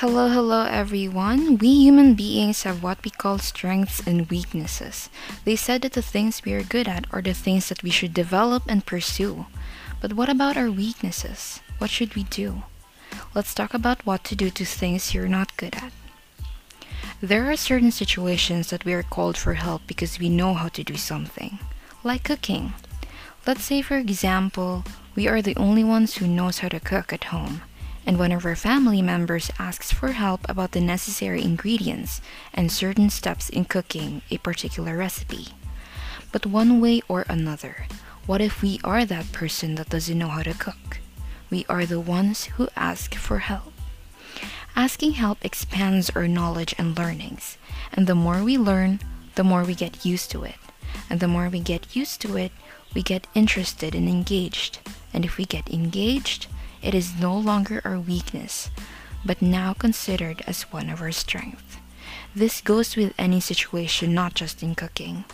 [0.00, 1.58] Hello, hello, everyone.
[1.58, 5.10] We human beings have what we call strengths and weaknesses.
[5.44, 8.14] They said that the things we are good at are the things that we should
[8.14, 9.44] develop and pursue.
[10.00, 11.60] But what about our weaknesses?
[11.76, 12.62] What should we do?
[13.34, 15.92] Let's talk about what to do to things you're not good at.
[17.20, 20.82] There are certain situations that we are called for help because we know how to
[20.82, 21.58] do something,
[22.02, 22.72] like cooking.
[23.46, 24.82] Let's say, for example,
[25.14, 27.60] we are the only ones who knows how to cook at home
[28.06, 32.20] and one of our family members asks for help about the necessary ingredients
[32.54, 35.48] and certain steps in cooking a particular recipe.
[36.32, 37.86] But one way or another,
[38.26, 40.98] what if we are that person that doesn't know how to cook?
[41.50, 43.72] We are the ones who ask for help.
[44.76, 47.58] Asking help expands our knowledge and learnings,
[47.92, 49.00] and the more we learn,
[49.34, 50.54] the more we get used to it.
[51.08, 52.52] And the more we get used to it,
[52.94, 54.78] we get interested and engaged.
[55.12, 56.46] And if we get engaged,
[56.82, 58.70] it is no longer our weakness,
[59.24, 61.76] but now considered as one of our strengths.
[62.34, 65.24] This goes with any situation, not just in cooking.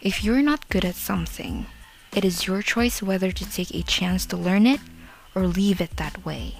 [0.00, 1.66] If you're not good at something,
[2.14, 4.80] it is your choice whether to take a chance to learn it
[5.34, 6.56] or leave it that way.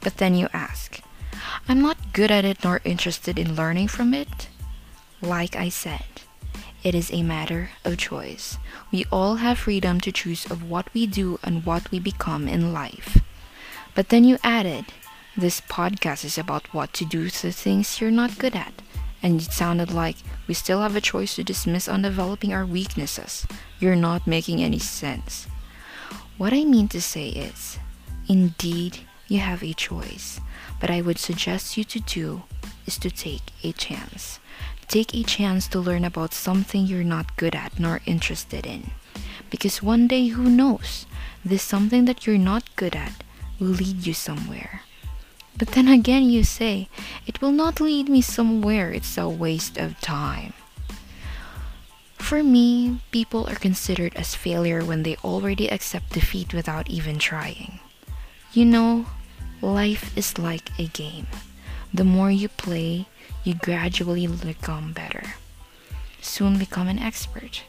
[0.00, 1.00] But then you ask,
[1.68, 4.48] I'm not good at it nor interested in learning from it?
[5.20, 6.22] Like I said,
[6.82, 8.56] it is a matter of choice.
[8.90, 12.72] We all have freedom to choose of what we do and what we become in
[12.72, 13.18] life.
[13.94, 14.86] But then you added,
[15.36, 18.82] this podcast is about what to do to the things you're not good at.
[19.22, 23.46] And it sounded like we still have a choice to dismiss on developing our weaknesses.
[23.78, 25.46] You're not making any sense.
[26.38, 27.78] What I mean to say is,
[28.28, 30.40] indeed, you have a choice.
[30.80, 32.42] But I would suggest you to do
[32.86, 34.40] is to take a chance.
[34.88, 38.90] Take a chance to learn about something you're not good at nor interested in.
[39.50, 41.06] Because one day, who knows,
[41.44, 43.22] this something that you're not good at
[43.60, 44.82] will lead you somewhere.
[45.56, 46.88] But then again, you say,
[47.26, 50.54] it will not lead me somewhere, it's a waste of time.
[52.16, 57.80] For me, people are considered as failure when they already accept defeat without even trying.
[58.52, 59.06] You know,
[59.60, 61.26] life is like a game.
[61.92, 63.06] The more you play,
[63.42, 65.34] you gradually become better.
[66.22, 67.64] Soon become an expert.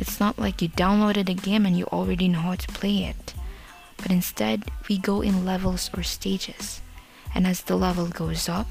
[0.00, 3.21] It's not like you downloaded a game and you already know how to play it
[4.02, 6.82] but instead we go in levels or stages,
[7.34, 8.66] and as the level goes up,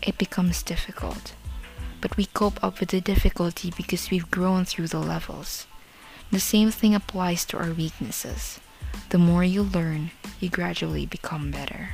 [0.00, 1.34] it becomes difficult.
[2.00, 5.66] But we cope up with the difficulty because we've grown through the levels.
[6.30, 8.60] The same thing applies to our weaknesses.
[9.10, 11.90] The more you learn, you gradually become better.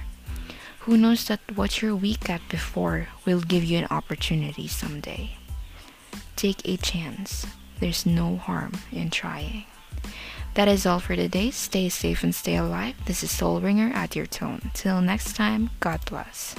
[0.80, 5.36] Who knows that what you're weak at before will give you an opportunity someday?
[6.36, 7.46] Take a chance.
[7.80, 9.64] There's no harm in trying.
[10.58, 11.52] That is all for today.
[11.52, 12.96] Stay safe and stay alive.
[13.06, 14.72] This is Soul Ringer at your tone.
[14.74, 16.56] Till next time, God bless.